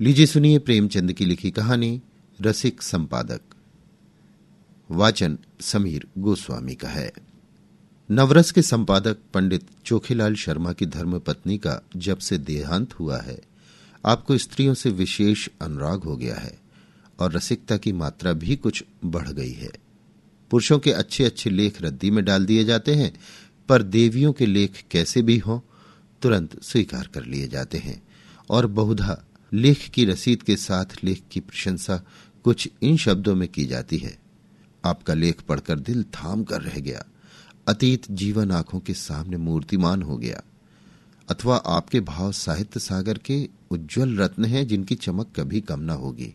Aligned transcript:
लीजिए 0.00 0.26
सुनिए 0.26 0.58
प्रेमचंद 0.58 1.12
की 1.12 1.24
लिखी 1.24 1.50
कहानी, 1.50 2.02
रसिक 2.40 2.82
संपादक। 2.82 3.40
वाचन 4.90 5.38
समीर 5.60 6.06
गोस्वामी 6.18 6.74
का 6.74 6.88
है। 6.88 7.12
नवरस 8.10 8.50
के 8.50 8.62
संपादक 8.62 9.16
पंडित 9.34 9.66
चोखेलाल 9.84 10.34
शर्मा 10.34 10.72
की 10.72 10.86
धर्मपत्नी 10.86 11.58
का 11.58 11.82
जब 11.96 12.18
से 12.18 12.38
देहांत 12.38 12.94
हुआ 12.94 13.20
है, 13.20 13.40
आपको 14.06 14.38
स्त्रियों 14.38 14.74
से 14.74 14.90
विशेष 14.90 15.48
अनुराग 15.60 16.02
हो 16.02 16.16
गया 16.16 16.36
है 16.36 16.58
और 17.18 17.32
रसिकता 17.32 17.76
की 17.76 17.92
मात्रा 17.92 18.32
भी 18.32 18.56
कुछ 18.56 18.84
बढ़ 19.04 19.28
गई 19.28 19.52
है। 19.52 19.72
पुरुषों 20.50 20.78
के 20.78 20.92
अच्छे 20.92 21.24
अच्छे 21.24 21.50
लेख 21.50 21.82
रद्दी 21.82 22.10
में 22.10 22.24
डाल 22.24 22.46
दिए 22.46 22.64
जाते 22.64 22.94
हैं, 22.94 23.20
पर 23.68 23.82
देवियों 23.82 24.32
के 24.32 24.46
लेख 24.46 24.84
कैसे 24.90 25.22
भी 25.22 25.38
हों, 25.38 25.60
तुरंत 26.22 26.62
स्वीकार 26.62 27.08
कर 27.14 27.24
लिए 27.24 27.48
जाते 27.48 27.78
हैं 27.78 28.02
और 28.50 28.66
बहुधा 28.66 29.22
लेख 29.52 29.88
की 29.88 30.04
रसीद 30.04 30.42
के 30.42 30.56
साथ 30.56 30.84
लेख 31.04 31.22
की 31.32 31.40
प्रशंसा 31.40 32.02
कुछ 32.44 32.68
इन 32.82 32.96
शब्दों 32.96 33.34
में 33.34 33.48
की 33.48 33.64
जाती 33.64 33.98
है। 33.98 34.18
आपका 34.84 35.14
लेख 35.14 35.40
पढ़कर 35.40 35.78
दिल 35.78 36.02
थाम 36.02 36.44
कर 36.44 36.62
रह 36.62 36.80
गया। 36.80 37.04
अतीत 37.68 38.02
जीवन 38.10 38.50
आँखों 38.50 38.80
के 38.80 38.94
सामने 38.94 39.36
मूर्तिमान 39.36 40.02
हो 40.02 40.16
गया। 40.16 40.42
अथवा 41.30 41.56
आपके 41.56 42.00
भाव 42.00 42.32
साहित्य 42.32 42.80
सागर 42.80 43.18
के 43.18 43.48
उज्जवल 43.70 44.18
रत्न 44.18 44.44
हैं 44.44 44.66
जिनकी 44.66 44.94
चमक 44.94 45.26
कभी 45.36 45.60
कम 45.60 45.80
न 45.80 45.90
होगी। 45.90 46.34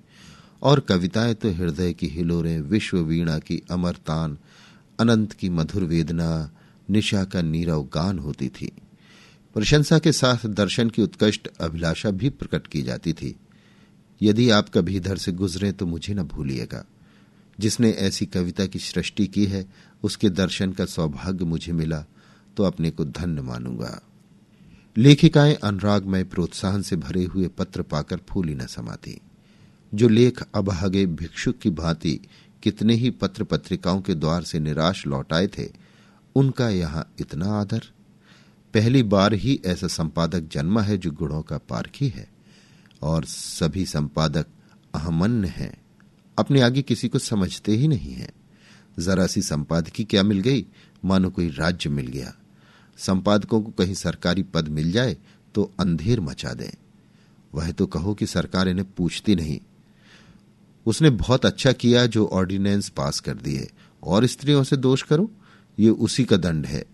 और 0.61 0.79
कविताएँ 0.79 1.33
तो 1.33 1.51
हृदय 1.51 1.93
की 1.93 2.07
हिलोरें, 2.07 2.59
विश्व 2.59 2.97
वीणा 2.97 3.39
की 3.39 3.61
अमरतान 3.71 4.37
अनंत 4.99 5.33
की 5.33 5.49
मधुर 5.49 5.83
वेदना, 5.83 6.51
निशा 6.89 7.23
का 7.23 7.41
नीरव 7.41 7.83
गान 7.83 8.19
होती 8.19 8.49
थी। 8.49 8.71
प्रशंसा 9.53 9.99
के 9.99 10.11
साथ 10.11 10.45
दर्शन 10.45 10.89
की 10.89 11.01
उत्कृष्ट 11.01 11.47
अभिलाषा 11.47 12.11
भी 12.11 12.29
प्रकट 12.29 12.67
की 12.67 12.81
जाती 12.81 13.13
थी। 13.13 13.35
यदि 14.21 14.49
आप 14.49 14.69
कभी 14.69 14.95
इधर 14.95 15.17
से 15.17 15.31
गुजरे 15.31 15.71
तो 15.71 15.85
मुझे 15.85 16.13
न 16.13 16.23
भूलिएगा। 16.23 16.85
जिसने 17.59 17.91
ऐसी 17.91 18.25
कविता 18.25 18.65
की 18.65 18.79
सृष्टि 18.79 19.27
की 19.27 19.45
है, 19.45 19.65
उसके 20.03 20.29
दर्शन 20.29 20.71
का 20.71 20.85
सौभाग्य 20.85 21.45
मुझे 21.45 21.71
मिला 21.71 22.05
तो 22.57 22.63
अपने 22.63 22.91
को 22.91 23.05
धन्य 23.05 23.41
मानूँगा। 23.41 24.01
लेखिकाएँ 24.97 25.53
अनुरागमय 25.53 26.23
प्रोत्साहन 26.23 26.81
से 26.81 26.95
भरे 26.95 27.23
हुए 27.23 27.47
पत्र 27.47 27.81
पाकर 27.81 28.19
फूली 28.29 28.55
न 28.55 28.65
समाती। 28.65 29.21
जो 29.93 30.09
लेख 30.09 30.43
अभागे 30.55 31.05
भिक्षुक 31.05 31.57
की 31.57 31.69
भांति 31.69 32.19
कितने 32.63 32.95
ही 32.95 33.09
पत्र 33.09 33.43
पत्रिकाओं 33.43 34.01
के 34.01 34.15
द्वार 34.15 34.43
से 34.43 34.59
निराश 34.59 35.07
लौटाए 35.07 35.47
थे, 35.47 35.69
उनका 36.35 36.69
यहाँ 36.69 37.13
इतना 37.19 37.45
आदर 37.45 37.81
पहली 38.73 39.03
बार 39.03 39.33
ही 39.33 39.61
ऐसा 39.65 39.87
संपादक 39.87 40.39
जन्मा 40.39 40.81
है 40.81 40.97
जो 40.97 41.11
गुणों 41.11 41.41
का 41.41 41.57
पारखी 41.57 42.07
है। 42.07 42.29
और 43.01 43.25
सभी 43.25 43.85
संपादक 43.85 44.45
अहमन्य 44.95 45.47
हैं। 45.47 45.81
अपने 46.39 46.61
आगे 46.61 46.81
किसी 46.81 47.07
को 47.07 47.19
समझते 47.19 47.71
ही 47.71 47.87
नहीं 47.87 48.13
है। 48.13 48.29
जरा 48.99 49.27
सी 49.27 49.41
संपादकी 49.41 50.03
क्या 50.03 50.23
मिल 50.23 50.39
गई? 50.39 50.65
मानो 51.05 51.29
कोई 51.29 51.49
राज्य 51.49 51.89
मिल 51.89 52.07
गया। 52.07 52.33
संपादकों 52.97 53.61
को 53.61 53.71
कहीं 53.71 53.93
सरकारी 53.93 54.43
पद 54.43 54.67
मिल 54.67 54.91
जाए 54.91 55.17
तो 55.55 55.71
अंधेर 55.79 56.19
मचा 56.19 56.53
दे। 56.53 56.73
वह 57.53 57.71
तो 57.71 57.85
कहो 57.85 58.13
कि 58.13 58.25
सरकार 58.25 58.67
इन्हें 58.67 58.91
पूछती 58.91 59.35
नहीं। 59.35 59.59
उसने 60.85 61.09
बहुत 61.09 61.45
अच्छा 61.45 61.71
किया 61.71 62.05
जो 62.05 62.27
ऑर्डिनेंस 62.27 62.89
पास 62.89 63.19
कर 63.19 63.33
दिए। 63.33 63.69
और 64.03 64.25
स्त्रियों 64.25 64.63
से 64.63 64.77
दोष 64.77 65.03
करो। 65.03 65.31
ये 65.79 65.89
उसी 65.89 66.25
का 66.25 66.37
दंड 66.37 66.65
है। 66.65 66.85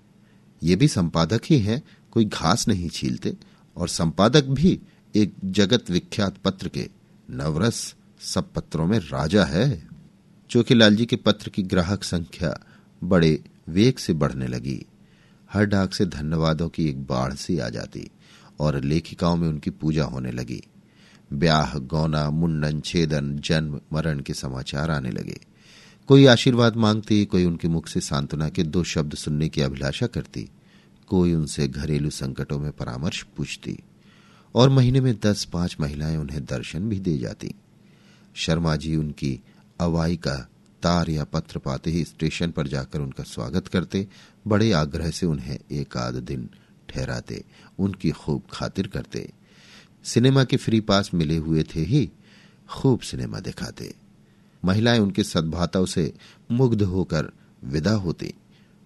ये 0.63 0.75
भी 0.75 0.88
संपादक 0.88 1.41
ही 1.50 1.59
हैं, 1.59 1.83
कोई 2.11 2.25
घास 2.25 2.67
नहीं 2.67 2.89
छीलते, 2.89 3.36
और 3.77 3.88
संपादक 3.88 4.44
भी 4.44 4.80
एक 5.16 5.33
जगत 5.45 5.91
विख्यात 5.91 6.38
पत्र 6.38 6.69
के 6.69 6.89
नवरस 7.31 7.95
सब 8.22 8.53
पत्रों 8.53 8.88
में 8.88 9.00
राजा 9.00 9.45
है। 9.45 9.88
चोखीलाल 10.50 10.95
जी 10.95 11.05
के 11.05 11.16
पत्र 11.16 11.50
की 11.50 11.63
ग्राहक 11.63 12.03
संख्या 12.03 12.59
बड़े 13.03 13.44
वेग 13.69 13.97
से 13.97 14.13
बढ़ने 14.13 14.47
लगी। 14.47 14.85
हर 15.53 15.66
डाक 15.66 15.94
से 15.94 16.06
धन्यवादों 16.06 16.69
की 16.69 16.89
एक 16.89 17.06
बाढ़ 17.06 17.34
सी 17.34 17.59
आ 17.59 17.69
जाती, 17.69 18.12
और 18.59 18.84
लेखिकाओं 18.84 19.35
में 19.35 19.47
उनकी 19.47 19.69
पूजा 19.69 20.03
होने 20.03 20.31
लगी। 20.31 20.63
ब्याह, 21.34 21.78
गौना 21.78 22.29
मुंडन 22.29 22.81
छेदन, 22.81 23.39
जन्म, 23.39 23.79
मरण 23.94 24.19
के 24.19 24.34
समाचार 24.34 24.91
आने 24.91 25.12
लगे। 25.12 25.39
कोई 26.07 26.25
आशीर्वाद 26.25 26.75
मांगती, 26.75 27.25
कोई 27.25 27.45
उनके 27.45 27.68
मुख 27.68 27.88
से 27.88 28.01
सांत्वना 28.01 28.50
के 28.50 28.63
दो 28.63 28.84
शब्द 28.84 29.13
सुनने 29.13 29.50
की 29.50 29.62
अभिलाषा 29.62 30.07
करती, 30.07 30.50
कोई 31.07 31.34
उनसे 31.34 31.68
घरेलू 31.68 32.09
संकटों 32.09 32.59
में 32.59 32.72
परामर्श 32.72 33.25
पूछती, 33.38 33.79
और 34.56 34.69
महीने 34.69 35.01
में 35.01 35.19
दस 35.23 35.45
पाँच 35.45 35.78
महिलाएँ 35.79 36.18
उन्हें 36.18 36.45
दर्शन 36.45 36.90
भी 36.90 37.00
दे 37.00 37.18
जाती। 37.18 37.56
शर्मा 38.35 38.75
जी 38.75 38.95
उनकी 38.95 39.40
अवाई 39.79 40.16
का 40.16 40.35
तार 40.84 41.09
या 41.09 41.23
पत्र 41.23 41.59
पाते 41.59 41.91
ही 41.91 42.03
स्टेशन 42.03 42.51
पर 42.51 42.68
जाकर 42.68 43.00
उनका 43.00 43.24
स्वागत 43.24 43.68
करते, 43.68 44.07
बड़े 44.47 44.72
आग्रह 44.72 45.12
से 45.12 45.25
उन्हें 45.25 45.59
एक 45.72 45.97
आध 45.97 46.16
दिन 46.16 46.50
ठहराते, 46.89 47.44
उनकी 47.79 48.12
खूब 48.12 48.44
खातिर 48.51 48.88
करते। 48.88 49.31
सिनेमा 50.03 50.44
के 50.44 50.57
फ्री 50.57 50.79
पास 50.79 51.12
मिले 51.13 51.38
हुए 51.38 51.63
थे 51.63 51.81
ही 51.81 52.12
खूब 52.69 53.00
सिनेमा 53.00 53.39
दिखाते। 53.39 54.06
महिलाएँ 54.67 55.00
उनके 55.00 55.23
सद्भाताओं 55.23 55.85
से 55.85 56.11
मुग्ध 56.51 56.81
होकर 56.83 57.31
विदा 57.63 57.94
होती। 57.95 58.33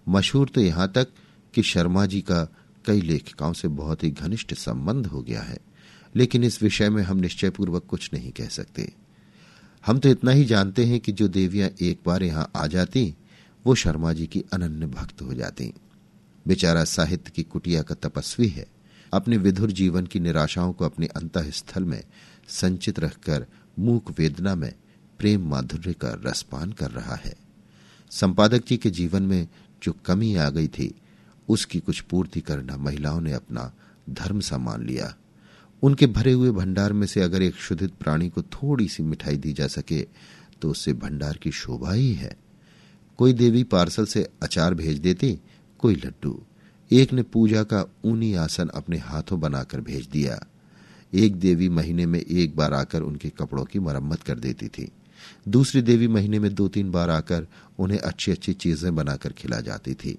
मशहूर 0.06 0.48
तो 0.48 0.60
यहाँ 0.60 0.90
तक 0.94 1.08
कि 1.54 1.62
शर्मा 1.62 2.06
जी 2.06 2.20
का 2.20 2.44
कई 2.84 3.00
लेखिकाओं 3.00 3.52
से 3.52 3.68
बहुत 3.70 4.04
ही 4.04 4.10
घनिष्ठ 4.10 4.54
संबंध 4.54 5.06
हो 5.06 5.22
गया 5.22 5.42
है, 5.42 5.58
लेकिन 6.14 6.44
इस 6.44 6.62
विषय 6.62 6.90
में 6.90 7.02
हम 7.02 7.16
निश्चयपूर्वक 7.16 7.84
कुछ 7.84 8.10
नहीं 8.14 8.30
कह 8.30 8.48
सकते। 8.48 8.92
हम 9.84 9.98
तो 9.98 10.08
इतना 10.08 10.30
ही 10.30 10.44
जानते 10.44 10.84
हैं 10.84 11.00
कि 11.00 11.12
जो 11.12 11.28
देवियाँ 11.28 11.68
एक 11.80 12.00
बार 12.06 12.22
यहाँ 12.22 12.50
आ 12.56 12.66
जाती, 12.66 13.14
वो 13.64 13.74
शर्मा 13.74 14.12
जी 14.12 14.26
की 14.26 14.44
अनन्य 14.52 14.86
भक्त 14.86 15.22
हो 15.22 15.34
जाती। 15.34 15.72
बेचारा 16.46 16.84
साहित्य 16.84 17.32
की 17.36 17.42
कुटिया 17.42 17.82
का 17.82 17.94
तपस्वी 18.02 18.48
है, 18.48 18.66
अपने 19.12 19.36
विधुर 19.36 19.70
जीवन 19.70 20.06
की 20.06 20.20
निराशाओं 20.20 20.72
को 20.72 20.84
अपने 20.84 21.06
अंतस्थल 21.06 21.84
में 21.84 22.02
संचित 22.48 22.98
रखकर 23.00 23.46
मूक 23.78 24.10
वेदना 24.18 24.54
में 24.54 24.72
प्रेम 25.22 25.48
माधुर्य 25.48 25.92
का 25.94 26.12
रसपान 26.24 26.72
कर 26.72 26.90
रहा 26.90 27.14
है। 27.14 27.34
संपादक 28.12 28.66
जी 28.66 28.76
के 28.76 28.90
जीवन 28.90 29.22
में 29.22 29.46
जो 29.82 29.92
कमी 30.06 30.34
आ 30.36 30.48
गई 30.50 30.68
थी, 30.68 30.94
उसकी 31.48 31.80
कुछ 31.80 32.00
पूर्ति 32.00 32.40
करना 32.40 32.76
महिलाओं 32.76 33.20
ने 33.20 33.32
अपना 33.32 33.72
धर्म 34.10 34.40
सा 34.40 34.58
मान 34.58 34.84
लिया। 34.86 35.14
उनके 35.82 36.06
भरे 36.06 36.32
हुए 36.32 36.50
भंडार 36.50 36.92
में 36.92 37.06
से 37.06 37.20
अगर 37.20 37.42
एक 37.42 37.54
शुद्धित 37.58 37.92
प्राणी 37.94 38.28
को 38.28 38.42
थोड़ी 38.42 38.88
सी 38.88 39.02
मिठाई 39.02 39.36
दी 39.36 39.52
जा 39.52 39.66
सके 39.66 40.00
तो 40.60 40.70
उससे 40.70 40.92
भंडार 40.92 41.36
की 41.36 41.50
शोभा 41.52 41.92
ही 41.92 42.12
है। 42.14 42.36
कोई 43.18 43.32
देवी 43.32 43.62
पार्सल 43.64 44.06
से 44.06 44.26
अचार 44.42 44.74
भेज 44.74 44.98
देती, 44.98 45.38
कोई 45.80 45.94
लड्डू। 45.94 46.40
एक 46.90 47.12
ने 47.12 47.22
पूजा 47.22 47.62
का 47.64 47.84
ऊनी 48.04 48.32
आसन 48.34 48.68
अपने 48.68 48.98
हाथों 48.98 49.40
बनाकर 49.40 49.80
भेज 49.80 50.06
दिया। 50.06 50.38
एक 51.14 51.36
देवी 51.36 51.68
महीने 51.68 52.06
में 52.06 52.18
एक 52.20 52.56
बार 52.56 52.74
आकर 52.74 53.02
उनके 53.02 53.28
कपड़ों 53.30 53.64
की 53.64 53.78
मरम्मत 53.78 54.22
कर 54.22 54.38
देती 54.38 54.68
थी। 54.68 54.90
दूसरी 55.48 55.82
देवी 55.82 56.08
महीने 56.08 56.38
में 56.38 56.54
दो 56.54 56.68
तीन 56.68 56.90
बार 56.90 57.10
आकर 57.10 57.46
उन्हें 57.78 57.98
अच्छी 57.98 58.32
अच्छी 58.32 58.52
चीज़ें 58.52 58.94
बनाकर 58.94 59.32
खिला 59.32 59.60
जाती 59.60 59.94
थी। 59.94 60.18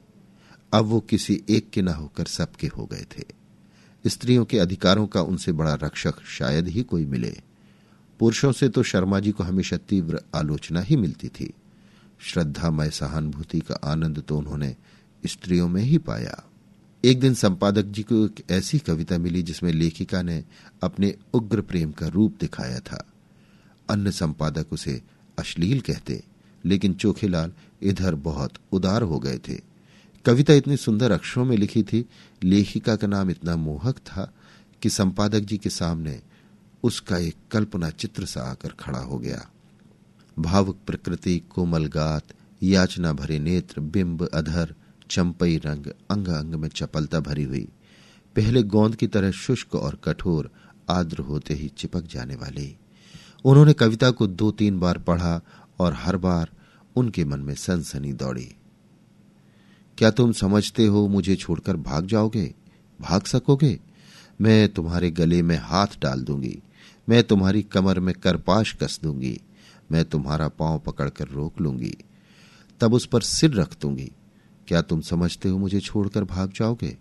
अब 0.73 0.85
वो 0.85 0.99
किसी 0.99 1.41
एक 1.49 1.69
के 1.69 1.81
न 1.81 1.87
होकर 1.87 2.25
सबके 2.25 2.67
हो 2.67 2.85
गए 2.85 3.05
थे। 3.17 3.23
स्त्रियों 4.05 4.45
के 4.45 4.59
अधिकारों 4.59 5.07
का 5.07 5.21
उनसे 5.21 5.51
बड़ा 5.51 5.73
रक्षक 5.73 6.23
शायद 6.27 6.67
ही 6.67 6.83
कोई 6.83 7.05
मिले। 7.05 7.35
पुरुषों 8.19 8.51
से 8.51 8.69
तो 8.69 8.83
शर्मा 8.83 9.19
जी 9.19 9.31
को 9.31 9.43
हमेशा 9.43 9.77
तीव्र 9.77 10.21
आलोचना 10.35 10.81
ही 10.81 10.95
मिलती 10.95 11.27
थी। 11.27 11.53
श्रद्धामय 12.21 12.89
सहानुभूति 12.89 13.59
का 13.59 13.75
आनंद 13.83 14.23
तो 14.27 14.37
उन्होंने 14.37 14.75
स्त्रियों 15.23 15.67
में 15.67 15.81
ही 15.81 15.97
पाया। 15.97 16.43
एक 17.03 17.19
दिन 17.19 17.33
संपादक 17.33 17.85
जी 17.85 18.03
को 18.03 18.25
एक 18.25 18.43
ऐसी 18.51 18.79
कविता 18.79 19.17
मिली 19.17 19.41
जिसमें 19.43 19.71
लेखिका 19.73 20.21
ने 20.21 20.43
अपने 20.83 21.15
उग्र 21.33 21.61
प्रेम 21.61 21.91
का 21.91 22.07
रूप 22.07 22.37
दिखाया 22.39 22.79
था। 22.79 23.03
अन्य 23.89 24.11
संपादक 24.11 24.65
उसे 24.71 25.01
अश्लील 25.39 25.81
कहते, 25.81 26.23
लेकिन 26.65 26.93
चोखेलाल 26.93 27.53
इधर 27.81 28.15
बहुत 28.15 28.53
उदार 28.71 29.01
हो 29.01 29.19
गए 29.19 29.37
थे। 29.37 29.59
कविता 30.25 30.53
इतनी 30.53 30.77
सुंदर 30.77 31.11
अक्षरों 31.11 31.45
में 31.45 31.57
लिखी 31.57 31.83
थी, 31.83 32.05
लेखिका 32.43 32.95
का 32.95 33.07
नाम 33.07 33.29
इतना 33.29 33.55
मोहक 33.55 33.97
था 33.97 34.33
कि 34.81 34.89
संपादक 34.89 35.39
जी 35.39 35.57
के 35.57 35.69
सामने 35.69 36.21
उसका 36.83 37.17
एक 37.17 37.35
कल्पना 37.51 37.89
चित्र 37.89 38.25
सा 38.25 38.41
आकर 38.41 38.69
खड़ा 38.69 38.99
हो 38.99 39.19
गया। 39.19 39.49
भावुक 40.39 40.77
प्रकृति, 40.87 41.39
कोमल 41.39 41.85
गात, 41.85 42.23
याचना 42.63 43.13
भरे 43.13 43.39
नेत्र, 43.39 43.81
बिंब, 43.81 44.29
अधर, 44.33 44.75
चंपई 45.09 45.57
रंग 45.57 45.85
अंग 46.11 46.27
अंग 46.27 46.53
में 46.53 46.69
चपलता 46.69 47.19
भरी 47.19 47.43
हुई। 47.43 47.67
पहले 48.35 48.63
गोंद 48.63 48.95
की 48.95 49.07
तरह 49.07 49.31
शुष्क 49.31 49.75
और 49.75 49.95
कठोर 50.03 50.51
आद्र 50.89 51.19
होते 51.19 51.53
ही 51.53 51.67
चिपक 51.67 52.03
जाने 52.03 52.35
वाली। 52.35 52.77
उन्होंने 53.45 53.73
कविता 53.73 54.11
को 54.11 54.27
दो 54.27 54.51
तीन 54.51 54.79
बार 54.79 54.97
पढ़ा 54.97 55.41
और 55.79 55.93
हर 55.93 56.17
बार 56.17 56.49
उनके 56.95 57.25
मन 57.25 57.39
में 57.39 57.55
सनसनी 57.55 58.13
दौड़ी। 58.13 58.55
क्या 59.97 60.11
तुम 60.11 60.31
समझते 60.31 60.85
हो 60.85 61.07
मुझे 61.07 61.35
छोड़कर 61.35 61.75
भाग 61.75 62.05
जाओगे? 62.05 62.53
भाग 63.01 63.23
सकोगे? 63.23 63.79
मैं 64.41 64.69
तुम्हारे 64.69 65.11
गले 65.11 65.41
में 65.41 65.57
हाथ 65.57 65.87
डाल 66.01 66.21
दूँगी। 66.21 66.59
मैं 67.09 67.23
तुम्हारी 67.23 67.61
कमर 67.61 67.99
में 67.99 68.15
करपाश 68.15 68.73
कस 68.73 68.99
दूँगी। 69.03 69.41
मैं 69.91 70.05
तुम्हारा 70.05 70.47
पाँव 70.47 70.79
पकड़कर 70.79 71.27
रोक 71.27 71.61
लूँगी। 71.61 71.97
तब 72.79 72.93
उस 72.93 73.05
पर 73.05 73.21
सिर 73.21 73.53
रख 73.53 73.81
दूँगी। 73.81 74.11
क्या 74.67 74.81
तुम 74.81 75.01
समझते 75.01 75.49
हो 75.49 75.57
मुझे 75.57 75.79
छोड़कर 75.79 76.23
भाग 76.23 76.51
जाओगे? 76.55 76.97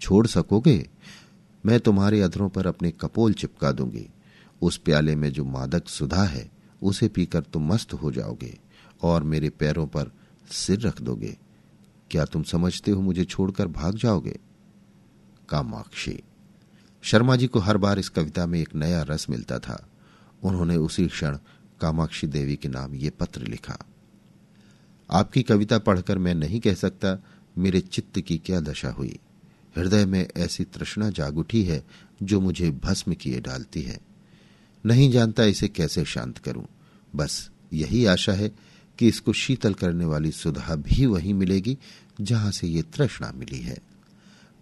छोड़ 0.00 0.26
सकोगे? 0.26 0.88
मैं 1.66 1.80
तुम्हारे 1.80 2.20
अधरों 2.20 2.48
पर 2.48 2.66
अपने 2.66 2.90
कपोल 2.90 3.32
चिपका 3.32 3.72
दूँगी। 3.72 4.08
उस 4.62 4.76
प्याले 4.76 5.16
में 5.16 5.32
जो 5.32 5.44
मादक 5.44 5.88
सुधा 5.88 6.24
है, 6.24 6.50
उसे 6.82 7.08
पीकर 7.08 7.40
तुम 7.40 7.72
मस्त 7.72 7.92
हो 7.92 8.12
जाओगे 8.12 8.58
और 9.02 9.22
मेरे 9.22 9.50
पैरों 9.50 9.86
पर 9.86 10.10
सिर 10.50 10.80
रख 10.80 11.00
दोगे। 11.00 11.38
क्या 12.10 12.24
तुम 12.24 12.42
समझते 12.42 12.90
हो 12.90 13.00
मुझे 13.00 13.24
छोड़कर 13.24 13.66
भाग 13.66 13.96
जाओगे? 13.96 14.38
कामाक्षी। 15.48 16.22
शर्मा 17.02 17.36
जी 17.36 17.46
को 17.46 17.58
हर 17.58 17.76
बार 17.76 17.98
इस 17.98 18.08
कविता 18.08 18.46
में 18.46 18.60
एक 18.60 18.74
नया 18.74 19.02
रस 19.02 19.30
मिलता 19.30 19.58
था। 19.58 19.88
उन्होंने 20.42 20.76
उसी 20.76 21.06
क्षण 21.06 21.38
कामाक्षी 21.80 22.26
देवी 22.26 22.56
के 22.56 22.68
नाम 22.68 22.94
ये 22.94 23.10
पत्र 23.10 23.40
लिखा। 23.40 23.78
आपकी 25.10 25.42
कविता 25.42 25.78
पढ़कर 25.78 26.18
मैं 26.18 26.34
नहीं 26.34 26.60
कह 26.60 26.74
सकता 26.74 27.24
मेरे 27.58 27.80
चित्त 27.80 28.20
की 28.20 28.38
क्या 28.38 28.60
दशा 28.60 28.90
हुई। 28.90 29.18
हृदय 29.76 30.06
में 30.06 30.28
ऐसी 30.36 30.64
तृष्णा 30.64 31.10
जाग 31.10 31.38
उठी 31.38 31.64
है 31.64 31.84
जो 32.22 32.40
मुझे 32.40 32.70
भस्म 32.70 33.14
किए 33.14 33.40
डालती 33.40 33.82
है। 33.82 34.13
नहीं 34.86 35.10
जानता 35.10 35.44
इसे 35.44 35.68
कैसे 35.68 36.04
शांत 36.04 36.38
करूँ। 36.38 36.66
बस 37.16 37.50
यही 37.72 38.04
आशा 38.06 38.32
है 38.32 38.52
कि 38.98 39.08
इसको 39.08 39.32
शीतल 39.32 39.74
करने 39.74 40.04
वाली 40.04 40.30
सुधा 40.30 40.74
भी 40.74 41.06
वहीं 41.06 41.34
मिलेगी, 41.34 41.78
जहाँ 42.20 42.50
से 42.50 42.66
ये 42.66 42.82
तृष्णा 42.82 43.32
मिली 43.34 43.60
है। 43.60 43.78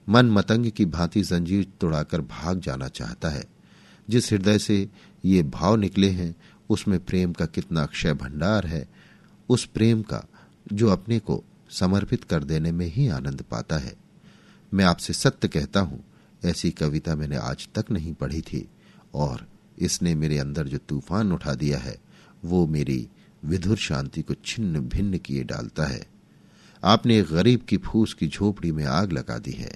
मन 0.09 0.27
मतंग 0.27 0.71
की 0.71 0.85
भांति 0.85 1.23
जंजीर 1.23 1.67
तोड़ाकर 1.81 2.21
भाग 2.21 2.61
जाना 2.61 2.89
चाहता 2.89 3.29
है। 3.29 3.45
जिस 4.11 4.33
हृदय 4.33 4.59
से 4.59 4.89
ये 5.25 5.43
भाव 5.43 5.77
निकले 5.77 6.11
हैं, 6.11 6.35
उसमें 6.71 7.05
प्रेम 7.05 7.33
का 7.33 7.47
कितना 7.47 7.83
अक्षय 7.83 8.13
भंडार 8.13 8.67
है, 8.67 8.89
उस 9.49 9.65
प्रेम 9.65 10.03
का 10.03 10.25
जो 10.73 10.89
अपने 10.89 11.19
को 11.19 11.45
समर्पित 11.71 12.25
कर 12.25 12.45
देने 12.45 12.73
में 12.73 12.87
ही 12.87 13.09
आनंद 13.09 13.43
पाता 13.43 13.79
है। 13.79 13.95
मैं 14.75 14.85
आपसे 14.85 15.13
सत्य 15.13 15.49
कहता 15.49 15.81
हूँ, 15.81 16.05
ऐसी 16.45 16.71
कविता 16.71 17.15
मैंने 17.15 17.37
आज 17.37 17.69
तक 17.75 17.91
नहीं 17.91 18.15
पढ़ी 18.15 18.41
थी, 18.41 18.69
और 19.15 19.52
इसने 19.83 20.15
मेरे 20.15 20.39
अंदर 20.39 20.69
जो 20.69 20.79
तूफ़ान 20.79 21.33
उठा 21.33 21.55
दिया 21.55 21.79
है, 21.79 21.99
वो 22.45 22.67
मेरी 22.67 23.09
विधुर 23.43 23.77
शांति 23.77 24.23
को 24.23 24.35
छिन्न 24.35 24.81
भिन्न 24.81 25.19
किए 25.19 25.45
डालता 25.45 25.87
है। 25.87 26.07
आपने 26.83 27.19
एक 27.19 27.27
गरीब 27.27 27.61
की 27.61 27.77
फूस 27.77 28.15
की 28.15 28.29
झोपड़ी 28.29 28.73
में 28.73 28.85
आग 28.85 29.13
लगा 29.13 29.39
दी 29.39 29.51
है, 29.51 29.73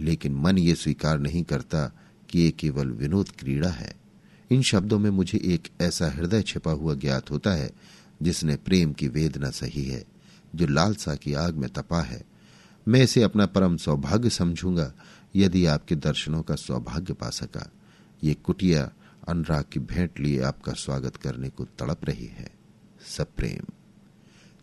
लेकिन 0.00 0.34
मन 0.34 0.58
ये 0.58 0.74
स्वीकार 0.74 1.18
नहीं 1.18 1.42
करता 1.42 1.86
कि 2.30 2.40
ये 2.40 2.50
केवल 2.50 2.88
विनोद 2.90 3.30
क्रीड़ा 3.30 3.68
है। 3.68 3.94
इन 4.50 4.62
शब्दों 4.62 4.98
में 4.98 5.10
मुझे 5.10 5.40
एक 5.44 5.68
ऐसा 5.80 6.10
हृदय 6.10 6.42
छिपा 6.42 6.70
हुआ 6.70 6.94
ज्ञात 6.94 7.30
होता 7.30 7.52
है, 7.52 7.70
जिसने 8.22 8.56
प्रेम 8.56 8.92
की 8.92 9.08
वेदना 9.08 9.50
सही 9.50 9.84
है, 9.84 10.04
जो 10.54 10.66
लालसा 10.66 11.14
की 11.14 11.34
आग 11.34 11.54
में 11.54 11.68
तपा 11.68 12.00
है। 12.00 12.22
मैं 12.86 13.02
इसे 13.02 13.22
अपना 13.22 13.46
परम 13.46 13.76
सौभाग्य 13.76 14.30
समझूँगा, 14.30 14.92
यदि 15.36 15.66
आपके 15.66 15.94
दर्शनों 15.94 16.42
का 16.42 16.54
सौभाग्य 16.54 17.12
पा 17.12 17.30
सका। 17.30 17.70
ये 18.24 18.34
कुटिया 18.34 18.90
अनुराग 19.28 19.64
की 19.72 19.80
भेंट 19.80 20.20
लिए 20.20 20.42
आपका 20.42 20.72
स्वागत 20.72 21.16
करने 21.16 21.48
को 21.48 21.64
तड़प 21.64 22.04
रही 22.04 22.26
है। 22.26 22.50
सब 23.16 23.26
प्रेम 23.36 23.72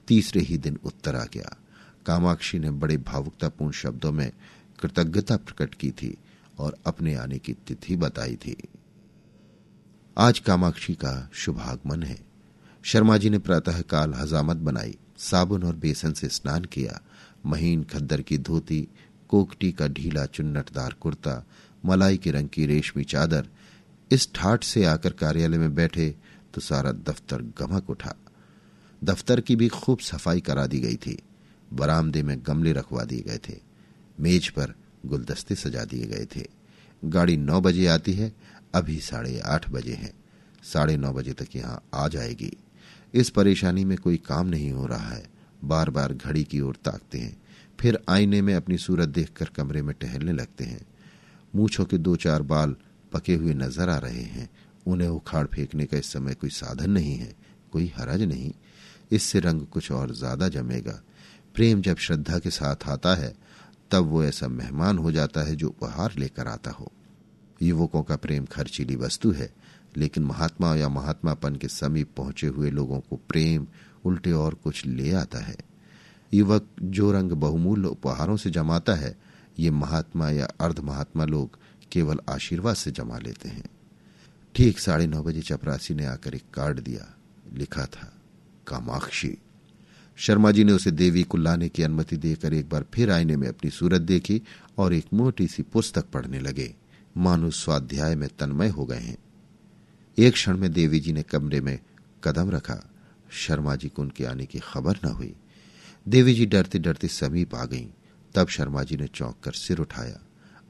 तीसरे 0.07 0.41
ही 0.41 0.57
दिन 0.57 0.79
उत्तर 0.83 1.15
आ 1.15 1.23
गया। 1.23 1.57
कामाक्षी 2.05 2.59
ने 2.59 2.71
बड़े 2.71 2.97
भावुकतापूर्ण 2.97 3.71
शब्दों 3.71 4.11
में 4.11 4.31
कृतज्ञता 4.79 5.37
प्रकट 5.37 5.75
की 5.75 5.91
थी 5.91 6.17
और 6.57 6.77
अपने 6.85 7.15
आने 7.15 7.39
की 7.39 7.53
तिथि 7.53 7.95
बताई 7.95 8.35
थी। 8.35 8.57
आज 10.17 10.39
कामाक्षी 10.39 10.93
का 10.93 11.29
शुभागमन 11.33 12.03
है। 12.03 12.19
शर्मा 12.83 13.17
जी 13.17 13.29
ने 13.29 13.39
प्रातः 13.39 13.81
काल 13.81 14.13
हजामत 14.13 14.57
बनाई, 14.57 14.97
साबुन 15.17 15.63
और 15.63 15.75
बेसन 15.75 16.13
से 16.13 16.27
स्नान 16.27 16.65
किया, 16.65 17.01
महीन 17.45 17.83
खद्दर 17.83 18.21
की 18.21 18.37
धोती, 18.37 18.87
कोकटी 19.27 19.71
का 19.71 19.87
ढीला 19.87 20.25
चुन्नटदार 20.25 20.93
कुर्ता, 20.93 21.45
मलाई 21.85 22.17
के 22.17 22.31
रंग 22.31 22.49
की 22.49 22.65
रेशमी 22.65 23.03
चादर 23.03 23.47
इस 24.11 24.33
ठाठ 24.35 24.63
से 24.63 24.85
आकर 24.85 25.13
कार्यालय 25.13 25.57
में 25.57 25.75
बैठे 25.75 26.15
तो 26.53 26.61
सारा 26.61 26.91
दफ्तर 26.91 27.41
गमक 27.41 27.89
उठा। 27.89 28.15
दफ्तर 29.03 29.41
की 29.41 29.55
भी 29.55 29.67
खूब 29.67 29.99
सफ़ाई 29.99 30.39
करा 30.39 30.67
दी 30.67 30.79
गई 30.79 30.95
थी। 30.95 31.19
बरामदे 31.73 32.23
में 32.23 32.37
गमले 32.47 32.73
रखवा 32.73 33.03
दिए 33.03 33.21
गए 33.21 33.39
थे। 33.49 33.55
मेज 34.19 34.49
पर 34.49 34.73
गुलदस्ते 35.05 35.55
सजा 35.55 35.83
दिए 35.85 36.05
गए 36.05 36.27
थे। 36.35 36.45
गाड़ी 37.05 37.37
नौ 37.37 37.61
बजे 37.61 37.87
आती 37.87 38.13
है, 38.13 38.33
अभी 38.75 38.99
साढ़े 38.99 39.39
आठ 39.39 39.69
बजे 39.69 39.93
है। 39.93 40.13
साढ़े 40.63 40.97
नौ 40.97 41.13
बजे 41.13 41.33
तक 41.33 41.55
यहाँ 41.55 41.83
आ 41.93 42.07
जाएगी। 42.07 42.57
इस 43.13 43.29
परेशानी 43.29 43.85
में 43.85 43.97
कोई 43.97 44.17
काम 44.17 44.47
नहीं 44.47 44.71
हो 44.71 44.85
रहा 44.85 45.09
है। 45.09 45.29
बार 45.63 45.89
बार 45.89 46.13
घड़ी 46.13 46.43
की 46.43 46.59
ओर 46.59 46.77
ताकते 46.85 47.17
हैं। 47.17 47.41
फिर 47.79 47.99
आईने 48.09 48.41
में 48.41 48.55
अपनी 48.55 48.77
सूरत 48.77 49.09
देखकर 49.09 49.45
कमरे 49.45 49.81
में 49.81 49.95
टहलने 50.01 50.31
लगते 50.31 50.63
हैं। 50.63 50.85
मूछों 51.55 51.85
के 51.85 51.97
दो 51.97 52.15
चार 52.15 52.41
बाल 52.41 52.75
पके 53.13 53.35
हुए 53.35 53.53
नज़र 53.53 53.89
आ 53.89 53.97
रहे 53.97 54.23
हैं। 54.23 54.49
उन्हें 54.87 55.07
उखाड़ 55.07 55.45
फेंकने 55.47 55.85
का 55.85 55.97
इस 55.97 56.11
समय 56.13 56.33
कोई 56.33 56.49
साधन 56.49 56.91
नहीं 56.91 57.15
है, 57.15 57.33
कोई 57.71 57.91
हरज 57.97 58.21
नहीं। 58.21 58.51
इससे 59.11 59.39
रंग 59.39 59.65
कुछ 59.67 59.91
और 59.91 60.13
ज़्यादा 60.15 60.47
जमेगा। 60.47 61.01
प्रेम 61.55 61.81
जब 61.81 61.97
श्रद्धा 61.97 62.39
के 62.39 62.49
साथ 62.49 62.87
आता 62.89 63.15
है, 63.15 63.33
तब 63.91 64.05
वो 64.05 64.23
ऐसा 64.23 64.47
मेहमान 64.47 64.97
हो 64.97 65.11
जाता 65.11 65.41
है 65.41 65.55
जो 65.55 65.67
उपहार 65.67 66.13
लेकर 66.17 66.47
आता 66.47 66.71
हो। 66.71 66.91
युवकों 67.61 68.03
का 68.03 68.15
प्रेम 68.15 68.45
खर्चीली 68.45 68.95
वस्तु 68.95 69.31
है, 69.31 69.49
लेकिन 69.97 70.23
महात्मा 70.23 70.75
या 70.75 70.89
महात्मापन 70.89 71.55
के 71.55 71.67
समीप 71.67 72.09
पहुँचे 72.17 72.47
हुए 72.47 72.69
लोगों 72.69 72.99
को 72.99 73.15
प्रेम 73.29 73.67
उल्टे 74.05 74.31
और 74.31 74.53
कुछ 74.53 74.85
ले 74.85 75.11
आता 75.11 75.39
है। 75.39 75.55
युवक 76.31 76.67
जो 76.81 77.11
रंग 77.11 77.31
बहुमूल्य 77.31 77.87
उपहारों 77.87 78.37
से 78.37 78.49
जमाता 78.49 78.93
है, 78.93 79.15
ये 79.59 79.71
महात्मा 79.71 80.29
या 80.29 80.47
अर्ध 80.61 80.79
महात्मा 80.79 81.25
लोग 81.25 81.57
केवल 81.91 82.19
आशीर्वाद 82.29 82.75
से 82.75 82.91
जमा 82.91 83.17
लेते 83.17 83.49
हैं। 83.49 83.69
ठीक 84.55 84.79
साढ़े 84.79 85.07
नौ 85.07 85.23
बजे 85.23 85.41
चपरासी 85.41 85.93
ने 85.93 86.05
आकर 86.05 86.33
एक 86.33 86.43
कार्ड 86.53 86.79
दिया। 86.79 87.13
लिखा 87.53 87.85
था, 87.85 88.21
कामाक्षी। 88.67 89.37
शर्मा 90.15 90.51
जी 90.51 90.63
ने 90.63 90.71
उसे 90.71 90.91
देवी 90.91 91.23
को 91.23 91.37
लाने 91.37 91.69
की 91.69 91.83
अनुमति 91.83 92.17
देकर 92.17 92.53
एक 92.53 92.69
बार 92.69 92.85
फिर 92.93 93.11
आईने 93.11 93.35
में 93.35 93.47
अपनी 93.47 93.71
सूरत 93.71 94.01
देखी 94.01 94.41
और 94.77 94.93
एक 94.93 95.05
मोटी 95.13 95.47
सी 95.47 95.63
पुस्तक 95.63 96.05
पढ़ने 96.05 96.39
लगे। 96.39 96.75
मानो 97.17 97.51
स्वाध्याय 97.51 98.15
में 98.15 98.29
तन्मय 98.39 98.67
हो 98.67 98.85
गए 98.85 98.99
हैं। 98.99 99.17
एक 100.17 100.33
क्षण 100.33 100.57
में 100.57 100.73
देवी 100.73 100.99
जी 100.99 101.13
ने 101.13 101.23
कमरे 101.23 101.61
में 101.61 101.79
कदम 102.23 102.49
रखा। 102.49 102.89
शर्मा 103.31 103.75
जी 103.75 103.89
को 103.89 104.01
उनके 104.01 104.25
आने 104.25 104.45
की 104.45 104.59
खबर 104.59 104.97
न 105.05 105.07
हुई। 105.07 105.35
देवी 106.07 106.33
जी 106.33 106.45
डरते 106.45 106.79
डरते 106.79 107.07
समीप 107.07 107.55
आ 107.55 107.65
गईं। 107.65 107.87
तब 108.35 108.47
शर्मा 108.47 108.83
जी 108.83 108.97
ने 108.97 109.07
चौंक 109.07 109.35
कर 109.43 109.51
सिर 109.51 109.79
उठाया। 109.79 110.19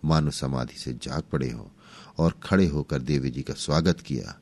मानो 0.08 0.32
समाधि 0.32 0.78
से 0.78 0.94
जाग 0.94 1.24
पड़े 1.32 1.50
हो 1.52 1.72
और 2.18 2.40
खड़े 2.44 2.66
होकर 2.68 3.02
देवी 3.02 3.30
जी 3.30 3.42
का 3.42 3.54
स्वागत 3.56 4.02
किया, 4.02 4.38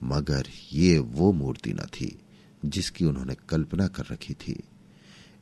मगर 0.00 0.46
ये 0.72 0.98
वो 0.98 1.32
मूर्ति 1.32 1.72
न 1.72 1.86
थी 1.92 2.18
जिसकी 2.64 3.04
उन्होंने 3.04 3.36
कल्पना 3.48 3.86
कर 3.88 4.06
रखी 4.10 4.34
थी। 4.34 4.62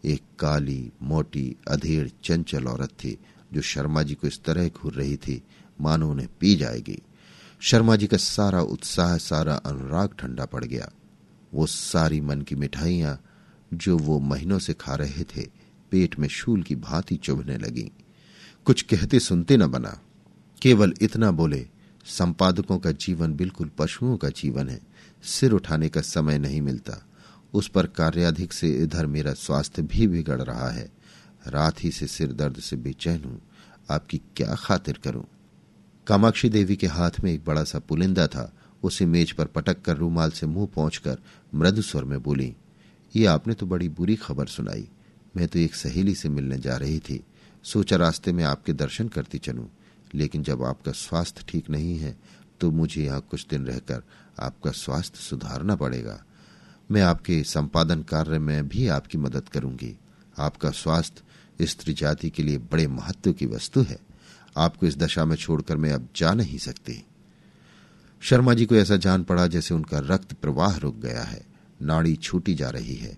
एक 0.04 0.22
काली, 0.38 0.90
मोटी, 1.02 1.56
अधेड़, 1.68 2.08
चंचल 2.24 2.66
औरत 2.66 2.90
थी 2.94 3.18
जो 3.52 3.60
शर्मा 3.62 4.02
जी 4.02 4.14
को 4.14 4.26
इस 4.26 4.42
तरह 4.44 4.68
घूर 4.68 4.92
रही 4.92 5.16
थी, 5.16 5.42
मानो 5.80 6.10
उन्हें 6.10 6.28
पी 6.40 6.54
जाएगी। 6.56 6.98
शर्मा 7.60 7.96
जी 7.96 8.06
का 8.06 8.16
सारा 8.16 8.60
उत्साह, 8.62 9.16
सारा 9.18 9.54
अनुराग 9.56 10.14
ठंडा 10.18 10.44
पड़ 10.44 10.64
गया। 10.64 10.90
वो 11.54 11.66
सारी 11.66 12.20
मन 12.20 12.42
की 12.42 12.54
मिठाइयाँ 12.54 13.20
जो 13.74 13.96
वो 13.98 14.18
महीनों 14.20 14.58
से 14.58 14.74
खा 14.74 14.94
रहे 14.94 15.24
थे, 15.26 15.46
पेट 15.92 16.18
में 16.18 16.28
शूल 16.28 16.62
की 16.62 16.76
भांति 16.76 17.16
चुभने 17.16 17.56
लगी। 17.56 17.90
कुछ 18.66 18.82
कहते 18.82 19.20
सुनते 19.20 19.56
न 19.56 19.66
बना। 19.66 20.00
केवल 20.62 20.94
इतना 21.00 21.30
बोले, 21.30 21.66
संपादकों 22.04 22.78
का 22.78 22.92
जीवन 22.92 23.34
बिल्कुल 23.34 23.70
पशुओं 23.78 24.16
का 24.16 24.28
जीवन 24.28 24.68
है, 24.68 24.80
सिर 25.22 25.52
उठाने 25.52 25.88
का 25.88 26.00
समय 26.00 26.38
नहीं 26.38 26.60
मिलता। 26.60 27.06
उस 27.54 27.68
पर 27.68 27.86
कार्याधिक 27.86 28.52
से 28.52 28.72
इधर 28.74 29.06
मेरा 29.06 29.32
स्वास्थ्य 29.32 29.82
भी 29.82 30.06
बिगड़ 30.06 30.42
रहा 30.42 30.70
है। 30.70 30.90
रात 31.46 31.84
ही 31.84 31.90
से 31.90 32.06
सिर 32.06 32.32
दर्द 32.32 32.56
से 32.56 32.76
बेचैन 32.76 33.22
हूँ। 33.24 33.40
आपकी 33.90 34.20
क्या 34.36 34.54
खातिर 34.54 34.98
करूँ? 35.04 35.24
कामाक्षी 36.06 36.48
देवी 36.48 36.76
के 36.76 36.86
हाथ 36.86 37.10
में 37.24 37.32
एक 37.32 37.44
बड़ा 37.44 37.64
सा 37.64 37.78
पुलिंदा 37.78 38.26
था। 38.26 38.52
उसे 38.82 39.06
मेज 39.06 39.32
पर 39.32 39.46
पटक 39.46 39.82
कर 39.82 39.96
रूमाल 39.96 40.30
से 40.30 40.46
मुँह 40.46 40.68
पहुंचकर 40.76 41.18
मृदु 41.54 41.82
स्वर 41.82 42.04
में 42.04 42.22
बोली, 42.22 42.54
ये 43.16 43.26
आपने 43.26 43.54
तो 43.54 43.66
बड़ी 43.66 43.88
बुरी 43.88 44.16
खबर 44.16 44.46
सुनाई। 44.46 44.88
मैं 45.36 45.48
तो 45.48 45.58
एक 45.58 45.74
सहेली 45.74 46.14
से 46.14 46.28
मिलने 46.28 46.58
जा 46.58 46.76
रही 46.76 46.98
थी। 46.98 47.22
सोचा 47.64 47.96
रास्ते 47.96 48.32
में 48.32 48.42
आपके 48.44 48.72
दर्शन 48.72 49.08
करती 49.08 49.38
चलूँ, 49.38 49.68
लेकिन 50.14 50.42
जब 50.42 50.62
आपका 50.64 50.92
स्वास्थ्य 50.92 51.44
ठीक 51.48 51.70
नहीं 51.70 51.96
है 51.98 52.16
तो 52.60 52.70
मुझे 52.70 53.02
यहाँ 53.02 53.20
कुछ 53.30 53.46
दिन 53.50 53.66
रहकर 53.66 54.02
आपका 54.40 54.70
स्वास्थ्य 54.70 55.20
सुधारना 55.20 55.76
पड़ेगा। 55.76 56.22
मैं 56.90 57.02
आपके 57.02 57.42
संपादन 57.44 58.02
कार्य 58.02 58.38
में 58.38 58.68
भी 58.68 58.86
आपकी 58.88 59.18
मदद 59.18 59.48
करूँगी। 59.48 59.94
आपका 60.36 60.70
स्वास्थ्य 60.70 61.66
स्त्री 61.66 61.94
जाति 61.94 62.30
के 62.30 62.42
लिए 62.42 62.58
बड़े 62.62 62.86
महत्व 62.88 63.32
की 63.32 63.46
वस्तु 63.46 63.82
है। 63.82 63.98
आपको 64.56 64.86
इस 64.86 64.96
दशा 64.96 65.24
में 65.24 65.36
छोड़कर 65.36 65.76
मैं 65.76 65.92
अब 65.92 66.08
जा 66.16 66.32
नहीं 66.34 66.58
सकती। 66.58 67.02
शर्मा 68.22 68.54
जी 68.54 68.66
को 68.66 68.74
ऐसा 68.74 68.96
जान 68.96 69.22
पड़ा 69.24 69.46
जैसे 69.46 69.74
उनका 69.74 69.98
रक्त 70.04 70.32
प्रवाह 70.32 70.76
रुक 70.76 70.96
गया 70.96 71.22
है। 71.22 71.44
नाड़ी 71.80 72.14
छूटी 72.16 72.54
जा 72.54 72.70
रही 72.70 72.94
है। 72.94 73.16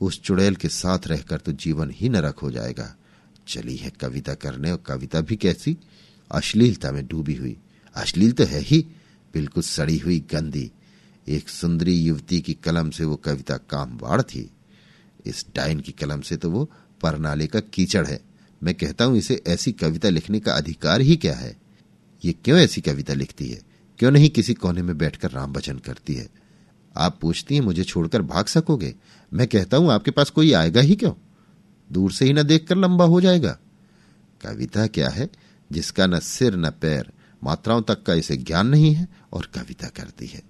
उस 0.00 0.20
चुड़ैल 0.22 0.56
के 0.56 0.68
साथ 0.68 1.06
रहकर 1.06 1.38
तो 1.38 1.52
जीवन 1.54 1.90
ही 1.90 2.08
नरक 2.08 2.38
हो 2.38 2.50
जाएगा। 2.50 2.94
चली 3.48 3.76
है 3.76 3.90
कविता 3.90 4.34
करने 4.34 4.70
और 4.70 4.82
कविता 4.86 5.20
भी 5.20 5.36
कैसी? 5.36 5.76
अश्लीलता 6.32 6.92
में 6.92 7.06
डूबी 7.06 7.34
हुई। 7.34 7.56
अश्लील 7.94 8.32
तो 8.32 8.44
है 8.44 8.60
ही, 8.60 8.86
बिल्कुल 9.34 9.62
सड़ी 9.62 9.98
हुई 9.98 10.24
गंदी। 10.32 10.70
एक 11.28 11.48
सुंदरी 11.48 11.94
युवती 11.94 12.40
की 12.40 12.54
कलम 12.54 12.90
से 12.90 13.04
वो 13.04 13.16
कविता 13.16 13.56
काम 13.56 13.98
कामवाड़ 13.98 14.22
थी। 14.22 14.50
इस 15.26 15.46
डाइन 15.56 15.80
की 15.80 15.92
कलम 15.92 16.20
से 16.20 16.36
तो 16.36 16.50
वो 16.50 16.70
परनाले 17.02 17.46
का 17.46 17.60
कीचड़ 17.60 18.06
है। 18.06 18.20
मैं 18.62 18.74
कहता 18.74 19.04
हूँ, 19.04 19.16
इसे 19.16 19.42
ऐसी 19.46 19.72
कविता 19.72 20.08
लिखने 20.08 20.40
का 20.40 20.52
अधिकार 20.52 21.00
ही 21.00 21.16
क्या 21.16 21.34
है? 21.34 21.56
ये 22.24 22.32
क्यों 22.32 22.58
ऐसी 22.58 22.80
कविता 22.80 23.14
लिखती 23.14 23.48
है? 23.48 23.62
क्यों 23.98 24.10
नहीं 24.10 24.30
किसी 24.30 24.54
कोने 24.54 24.82
में 24.82 24.98
बैठकर 24.98 25.30
राम 25.30 25.52
भजन 25.52 25.78
करती 25.78 26.14
है? 26.14 26.28
आप 26.96 27.18
पूछती 27.20 27.54
हैं, 27.54 27.62
मुझे 27.62 27.84
छोड़कर 27.84 28.22
भाग 28.22 28.46
सकोगे? 28.46 28.94
मैं 29.32 29.46
कहता 29.46 29.76
हूँ, 29.76 29.92
आपके 29.92 30.10
पास 30.10 30.30
कोई 30.30 30.52
आएगा 30.52 30.80
ही 30.80 30.96
क्यों? 30.96 31.12
दूर 31.92 32.12
से 32.12 32.24
ही 32.24 32.32
न 32.32 32.42
देखकर 32.42 32.76
लंबा 32.76 33.04
हो 33.04 33.20
जाएगा। 33.20 33.58
कविता 34.40 34.86
क्या 34.86 35.08
है? 35.08 35.28
जिसका 35.70 36.06
न 36.06 36.18
सिर 36.18 36.56
न 36.56 36.70
पैर, 36.70 37.10
मात्राओं 37.44 37.82
तक 37.82 38.02
का 38.02 38.14
इसे 38.14 38.36
ज्ञान 38.36 38.66
नहीं 38.66 38.94
है 38.94 39.08
और 39.32 39.48
कविता 39.54 39.88
करती 39.88 40.26
है। 40.26 40.42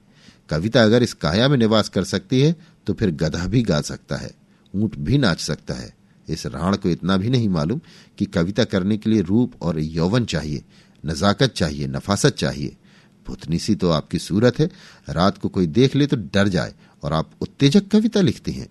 कविता 0.51 0.83
अगर 0.83 1.03
इस 1.03 1.13
काया 1.15 1.49
में 1.49 1.57
निवास 1.57 1.89
कर 1.89 2.05
सकती 2.05 2.41
है 2.41 2.55
तो 2.87 2.95
फिर 2.95 3.11
गधा 3.11 3.47
भी 3.47 3.63
गा 3.63 3.81
सकता 3.81 4.17
है, 4.17 4.31
ऊँट 4.75 4.97
भी 4.97 5.19
नाच 5.19 5.41
सकता 5.41 5.75
है। 5.75 5.95
इस 6.29 6.47
राण 6.47 6.77
को 6.77 6.89
इतना 6.89 7.17
भी 7.17 7.31
नहीं 7.31 7.49
मालूम 7.49 7.81
कि 8.19 8.25
कविता 8.25 8.65
करने 8.65 8.97
के 8.97 9.11
लिए 9.11 9.23
रूप 9.23 9.63
और 9.63 9.81
यौवन 9.81 10.25
चाहिए, 10.25 10.63
नजाकत 11.07 11.47
चाहिए, 11.47 11.87
नफासत 11.87 12.35
चाहिए। 12.35 12.77
भुतनी 13.27 13.59
सी 13.59 13.75
तो 13.75 13.91
आपकी 13.91 14.19
सूरत 14.19 14.59
है। 14.59 14.69
रात 15.09 15.39
को 15.39 15.49
कोई 15.49 15.67
देख 15.67 15.95
ले 15.97 16.07
तो 16.07 16.17
डर 16.17 16.49
जाए 16.49 16.75
और 17.03 17.13
आप 17.13 17.31
उत्तेजक 17.41 17.89
कविता 17.89 18.21
लिखती 18.21 18.53
हैं। 18.53 18.69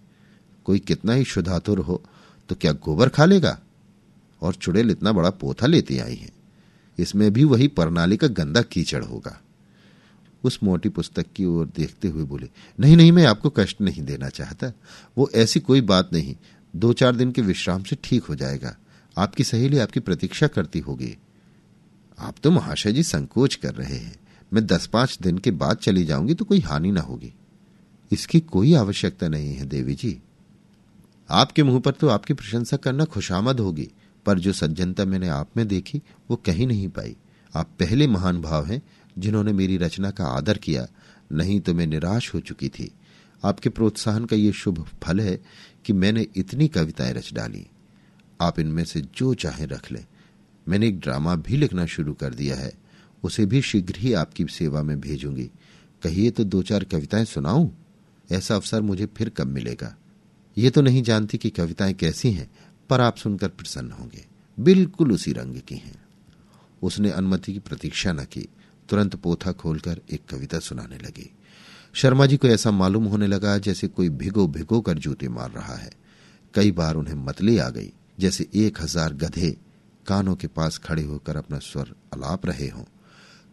कोई 0.65 0.79
कितना 0.79 1.13
ही 1.13 1.23
शुद्धातुर 1.23 1.79
हो 1.79 2.01
तो 2.51 2.55
क्या 2.55 2.71
गोबर 2.71 3.09
खा 3.09 3.25
लेगा? 3.25 3.59
और 4.41 4.53
चुड़ैल 4.53 4.91
इतना 4.91 5.11
बड़ा 5.11 5.29
पोथा 5.29 5.67
लेती 5.67 5.99
आई 5.99 6.15
है। 6.15 6.29
इसमें 6.99 7.33
भी 7.33 7.43
वही 7.43 7.67
प्रणाली 7.67 8.17
का 8.17 8.27
गंदा 8.27 8.61
कीचड़ 8.61 9.03
होगा। 9.03 9.41
उस 10.43 10.59
मोटी 10.63 10.89
पुस्तक 10.89 11.25
की 11.35 11.45
ओर 11.45 11.71
देखते 11.75 12.07
हुए 12.07 12.23
बोले, 12.23 12.49
नहीं 12.79 12.97
नहीं, 12.97 13.11
मैं 13.11 13.25
आपको 13.25 13.49
कष्ट 13.49 13.81
नहीं 13.81 14.03
देना 14.03 14.29
चाहता। 14.29 14.71
वो 15.17 15.31
ऐसी 15.35 15.59
कोई 15.59 15.81
बात 15.81 16.09
नहीं। 16.13 16.35
दो 16.75 16.93
चार 16.93 17.15
दिन 17.15 17.31
के 17.31 17.41
विश्राम 17.41 17.83
से 17.83 17.97
ठीक 18.03 18.23
हो 18.23 18.35
जाएगा। 18.35 18.77
आपकी 19.17 19.43
सहेली 19.43 19.77
आपकी 19.77 19.99
प्रतीक्षा 19.99 20.47
करती 20.47 20.79
होगी। 20.79 21.17
आप 22.19 22.35
तो 22.43 22.51
महाशय 22.51 22.93
जी 22.93 23.03
संकोच 23.03 23.55
कर 23.55 23.73
रहे 23.73 23.97
हैं। 23.97 24.15
मैं 24.53 24.65
दस 24.65 24.87
पाँच 24.87 25.17
दिन 25.21 25.37
के 25.37 25.51
बाद 25.51 25.77
चली 25.77 26.05
जाऊँगी 26.05 26.33
तो 26.33 26.45
कोई 26.45 26.59
हानि 26.59 26.91
ना 26.91 27.01
होगी। 27.01 27.33
इसकी 28.11 28.39
कोई 28.39 28.73
आवश्यकता 28.73 29.27
नहीं 29.27 29.55
है, 29.55 29.65
देवी 29.65 29.95
जी। 29.95 30.21
आपके 31.31 31.63
मुँह 31.63 31.79
पर 31.79 31.91
तो 31.91 32.07
आपकी 32.07 32.33
प्रशंसा 32.33 32.77
करना 32.77 33.05
खुशामद 33.05 33.59
होगी, 33.59 33.91
पर 34.25 34.39
जो 34.39 34.53
सज्जनता 34.53 35.05
मैंने 35.05 35.27
आप 35.27 35.49
में 35.57 35.67
देखी, 35.67 36.01
वो 36.29 36.35
कहीं 36.35 36.67
नहीं 36.67 36.87
पाई। 36.87 37.15
आप 37.55 37.69
पहले 37.79 38.07
महान 38.07 38.41
भाव 38.41 38.65
हैं, 38.65 38.81
जिन्होंने 39.17 39.53
मेरी 39.53 39.77
रचना 39.77 40.11
का 40.11 40.25
आदर 40.25 40.57
किया, 40.57 40.87
नहीं 41.31 41.59
तो 41.59 41.73
मैं 41.73 41.87
निराश 41.87 42.33
हो 42.33 42.39
चुकी 42.39 42.69
थी। 42.69 42.91
आपके 43.43 43.69
प्रोत्साहन 43.69 44.25
का 44.25 44.35
ये 44.35 44.51
शुभ 44.51 44.85
फल 45.03 45.21
है 45.21 45.43
कि 45.85 45.93
मैंने 45.93 46.27
इतनी 46.35 46.67
कविताएँ 46.67 47.13
रच 47.13 47.33
डाली। 47.33 47.67
आप 48.41 48.59
इनमें 48.59 48.85
से 48.85 49.01
जो 49.01 49.33
चाहे 49.33 49.65
रख 49.65 49.91
लें। 49.91 50.05
मैंने 50.67 50.87
एक 50.87 50.99
ड्रामा 50.99 51.35
भी 51.35 51.57
लिखना 51.57 51.85
शुरू 51.85 52.13
कर 52.13 52.33
दिया 52.33 52.55
है। 52.55 52.73
उसे 53.23 53.45
भी 53.45 53.61
शीघ्र 53.61 53.95
ही 53.97 54.13
आपकी 54.13 54.45
सेवा 54.45 54.83
में 54.83 55.01
भेजूँगी। 55.01 55.51
कहिए 56.03 56.31
तो 56.31 56.43
दो 56.43 56.61
चार 56.61 56.83
कविताएँ 56.83 57.25
सुनाऊं? 57.25 57.69
ऐसा 58.31 58.55
अवसर 58.55 58.81
मुझे 58.81 59.05
फिर 59.05 59.29
कब 59.29 59.47
मिलेगा? 59.47 59.95
ये 60.57 60.69
तो 60.69 60.81
नहीं 60.81 61.03
जानती 61.03 61.37
कि 61.37 61.49
कविताएँ 61.49 61.93
कैसी 61.93 62.31
हैं, 62.31 62.51
पर 62.89 63.01
आप 63.01 63.17
सुनकर 63.17 63.47
प्रसन्न 63.47 63.91
होंगे। 63.91 64.25
बिल्कुल 64.59 65.11
उसी 65.11 65.33
रंग 65.33 65.61
की 65.67 65.75
हैं। 65.75 66.01
उसने 66.81 67.11
अनुमति 67.11 67.53
की 67.53 67.59
प्रतीक्षा 67.59 68.13
न 68.13 68.23
की। 68.23 68.47
तुरंत 68.89 69.15
पोथा 69.15 69.51
खोलकर 69.51 70.01
एक 70.11 70.21
कविता 70.29 70.59
सुनाने 70.59 70.97
लगी। 70.97 71.31
शर्मा 71.93 72.25
जी 72.25 72.37
को 72.37 72.47
ऐसा 72.47 72.71
मालूम 72.71 73.05
होने 73.05 73.27
लगा 73.27 73.57
जैसे 73.57 73.87
कोई 73.87 74.09
भिगो 74.09 74.47
भिगो 74.47 74.81
कर 74.81 74.93
जूते 74.93 75.27
मार 75.27 75.51
रहा 75.51 75.75
है। 75.75 75.91
कई 76.53 76.71
बार 76.71 76.95
उन्हें 76.95 77.15
मतली 77.15 77.57
आ 77.57 77.69
गई, 77.69 77.93
जैसे 78.19 78.47
एक 78.55 78.81
हज़ार 78.81 79.13
गधे 79.13 79.57
कानों 80.07 80.35
के 80.35 80.47
पास 80.47 80.77
खड़े 80.77 81.03
होकर 81.03 81.37
अपना 81.37 81.59
स्वर 81.59 81.95
अलाप 82.13 82.45
रहे 82.45 82.69
हों। 82.69 82.83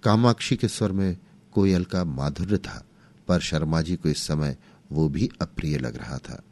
कामाक्षी 0.02 0.56
के 0.56 0.68
स्वर 0.68 0.92
में 0.92 1.16
कोयल 1.52 1.84
का 1.84 2.04
माधुर्य 2.04 2.58
था, 2.58 2.84
पर 3.28 3.40
शर्मा 3.40 3.82
जी 3.82 3.96
को 3.96 4.08
इस 4.08 4.26
समय 4.26 4.56
वो 4.92 5.08
भी 5.08 5.30
अप्रिय 5.40 5.78
लग 5.78 5.96
रहा 5.96 6.18
था। 6.18 6.42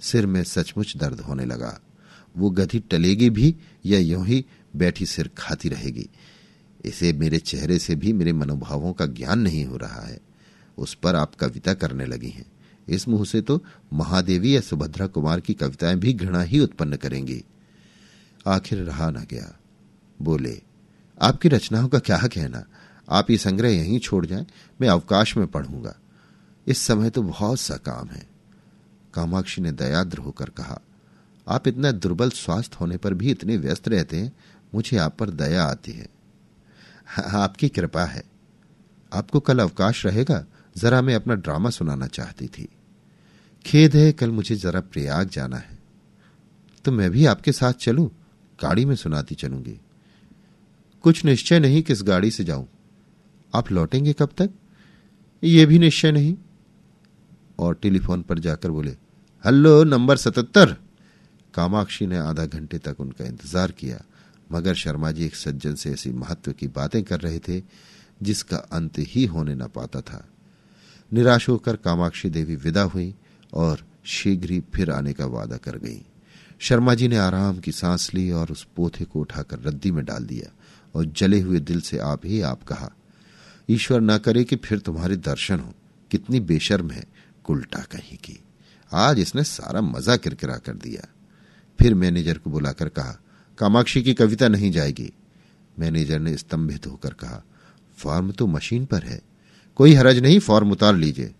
सिर 0.00 0.26
में 0.26 0.44
सचमुच 0.44 0.96
दर्द 0.96 1.20
होने 1.20 1.44
लगा। 1.44 1.80
वो 2.36 2.50
गधी 2.50 2.78
टलेगी 2.78 3.30
भी 3.30 3.56
या 3.86 3.98
यूँ 3.98 4.26
ही 4.26 4.46
बैठी 4.76 5.06
सिर 5.06 5.30
खाती 5.38 5.68
रहेगी। 5.68 6.08
इसे 6.84 7.12
मेरे 7.12 7.38
चेहरे 7.38 7.78
से 7.78 7.94
भी 7.94 8.12
मेरे 8.12 8.32
मनोभावों 8.32 8.92
का 8.92 9.06
ज्ञान 9.06 9.38
नहीं 9.38 9.64
हो 9.64 9.76
रहा 9.76 10.02
है। 10.02 10.20
उस 10.78 10.94
पर 10.94 11.16
आप 11.16 11.34
कविता 11.34 11.74
करने 11.74 12.06
लगी 12.06 12.28
हैं। 12.28 12.46
इस 12.88 13.08
मुँह 13.08 13.24
से 13.24 13.40
तो 13.40 13.64
महादेवी 13.92 14.56
या 14.56 14.60
सुभद्रा 14.60 15.06
कुमार 15.06 15.40
की 15.40 15.54
कविताएँ 15.54 15.96
भी 15.96 16.12
घृणा 16.12 16.42
ही 16.42 16.60
उत्पन्न 16.60 16.96
करेंगी। 16.96 17.44
आखिर 18.46 18.78
रहा 18.78 19.10
न 19.10 19.26
गया। 19.30 19.58
बोले, 20.22 20.62
आपकी 21.22 21.48
रचनाओं 21.48 21.88
का 21.88 21.98
क्या 21.98 22.18
कहना? 22.18 22.64
आप 23.08 23.30
ये 23.30 23.36
संग्रह 23.36 23.68
यहीं 23.68 23.98
छोड़ 23.98 24.26
जाएँ, 24.26 24.46
मैं 24.80 24.88
अवकाश 24.88 25.36
में 25.36 25.46
पढ़ूँगा। 25.46 25.96
इस 26.66 26.78
समय 26.78 27.10
तो 27.10 27.22
बहुत 27.22 27.60
सा 27.60 27.76
काम 27.76 28.08
है। 28.08 28.37
कामाक्षी 29.14 29.62
ने 29.62 29.72
दयाद्र 29.72 30.18
होकर 30.18 30.50
कहा, 30.50 30.80
आप 31.48 31.68
इतना 31.68 31.92
दुर्बल 31.92 32.30
स्वास्थ्य 32.30 32.76
होने 32.80 32.96
पर 32.96 33.14
भी 33.14 33.30
इतने 33.30 33.56
व्यस्त 33.56 33.88
रहते 33.88 34.16
हैं, 34.16 34.32
मुझे 34.74 34.96
आप 34.96 35.16
पर 35.18 35.30
दया 35.30 35.64
आती 35.64 35.92
है। 35.92 36.06
आपकी 37.18 37.68
कृपा 37.68 38.04
है। 38.04 38.22
आपको 39.12 39.40
कल 39.40 39.58
अवकाश 39.58 40.06
रहेगा, 40.06 40.46
जरा 40.76 41.02
मैं 41.02 41.14
अपना 41.14 41.34
ड्रामा 41.34 41.70
सुनाना 41.70 42.06
चाहती 42.06 42.46
थी। 42.46 42.68
खेद 43.66 43.96
है, 43.96 44.12
कल 44.12 44.30
मुझे 44.30 44.56
जरा 44.56 44.80
प्रयाग 44.80 45.28
जाना 45.28 45.56
है। 45.56 45.78
तो 46.84 46.92
मैं 46.92 47.10
भी 47.10 47.26
आपके 47.26 47.52
साथ 47.52 47.72
चलूँ, 47.72 48.10
गाड़ी 48.62 48.84
में 48.84 48.96
सुनाती 48.96 49.34
चलूँगी। 49.34 49.80
कुछ 51.02 51.24
निश्चय 51.24 51.58
नहीं 51.58 51.82
किस 51.82 52.02
गाड़ी 52.02 52.30
से 52.30 52.44
जाऊँ। 52.44 52.68
आप 53.54 53.72
लौटेंगे 53.72 54.12
कब 54.12 54.30
तक? 54.38 54.50
ये 55.44 55.66
भी 55.66 55.78
निश्चय 55.78 56.12
नहीं। 56.12 56.36
और 57.58 57.78
टेलीफोन 57.82 58.22
पर 58.22 58.38
जाकर 58.38 58.70
बोले 58.70 58.90
हेलो 59.44 59.82
नंबर 59.84 60.16
सतहत्तर. 60.16 60.76
कामाक्षी 61.54 62.06
ने 62.06 62.16
आधा 62.18 62.44
घंटे 62.46 62.78
तक 62.78 63.00
उनका 63.00 63.24
इंतज़ार 63.24 63.70
किया, 63.72 64.00
मगर 64.50 64.74
शर्मा 64.74 65.10
जी 65.10 65.24
एक 65.24 65.36
सज्जन 65.36 65.74
से 65.74 65.90
ऐसी 65.92 66.10
महत्व 66.12 66.52
की 66.52 66.66
बातें 66.68 67.02
कर 67.02 67.20
रहे 67.20 67.38
थे, 67.38 67.62
जिसका 68.22 68.56
अंत 68.56 68.98
ही 68.98 69.24
होने 69.26 69.54
न 69.54 69.66
पाता 69.66 70.00
था। 70.00 70.24
निराश 71.12 71.48
होकर 71.48 71.76
कामाक्षी 71.78 72.30
देवी 72.30 72.56
विदा 72.56 72.82
हुई 72.84 73.14
और 73.52 73.84
शीघ्र 74.06 74.50
ही 74.50 74.60
फिर 74.74 74.90
आने 74.90 75.12
का 75.12 75.26
वादा 75.26 75.56
कर 75.56 75.78
गई। 75.78 76.00
शर्मा 76.60 76.94
जी 76.94 77.08
ने 77.08 77.16
आराम 77.18 77.58
की 77.58 77.72
सांस 77.72 78.10
ली 78.14 78.30
और 78.30 78.50
उस 78.50 78.66
पोथे 78.76 79.04
को 79.04 79.20
उठाकर 79.20 79.60
रद्दी 79.60 79.90
में 79.90 80.04
डाल 80.04 80.24
दिया 80.24 80.50
और 80.94 81.04
जले 81.16 81.40
हुए 81.40 81.60
दिल 81.60 81.80
से 81.80 81.98
आप 82.00 82.26
ही 82.26 82.40
आप 82.42 82.62
कहा, 82.62 82.90
ईश्वर 83.68 84.00
न 84.00 84.18
करे 84.18 84.44
कि 84.44 84.56
फिर 84.58 84.78
तुम्हारे 84.80 85.16
दर्शन 85.18 85.60
हो। 85.60 85.72
कितनी 86.10 86.40
बेशर्म 86.42 86.90
है 86.90 87.04
उल्टा 87.50 87.78
कहीं 87.78 88.16
की 88.16 88.44
आज 88.92 89.18
इसने 89.18 89.44
सारा 89.44 89.80
मज़ा 89.80 90.16
किरकिरा 90.16 90.56
कर 90.56 90.74
दिया। 90.74 91.08
फिर 91.80 91.94
मैनेजर 91.94 92.38
को 92.38 92.50
बुलाकर 92.50 92.88
कहा, 92.88 93.20
कामाक्षी 93.58 94.02
की 94.02 94.14
कविता 94.14 94.48
नहीं 94.48 94.72
जाएगी। 94.72 95.12
मैनेजर 95.78 96.18
ने 96.18 96.36
स्तंभित 96.36 96.86
होकर 96.86 97.12
कहा, 97.12 97.44
फॉर्म 97.96 98.32
तो 98.32 98.46
मशीन 98.46 98.86
पर 98.86 99.02
है। 99.02 99.22
कोई 99.76 99.94
हरज 99.94 100.18
नहीं, 100.18 100.38
फॉर्म 100.38 100.72
उतार 100.72 100.96
लीजिए। 100.96 101.34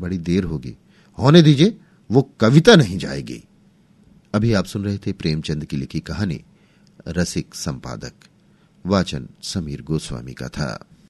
बड़ी 0.00 0.18
देर 0.18 0.44
होगी। 0.44 0.76
होने 1.18 1.42
दीजिए, 1.42 1.80
वो 2.10 2.30
कविता 2.40 2.74
नहीं 2.74 2.98
जाएगी। 2.98 3.44
अभी 4.34 4.52
आप 4.52 4.64
सुन 4.64 4.84
रहे 4.84 4.98
थे 4.98 5.12
प्रेमचंद 5.12 5.64
की 5.64 5.76
लिखी 5.76 6.00
कहानी, 6.00 6.44
रसिक 7.08 7.54
संपादक। 7.54 8.12
वाचन 8.86 9.28
समीर 9.42 9.82
गोस्वामी 9.82 10.34
का 10.34 10.48
था। 10.48 10.87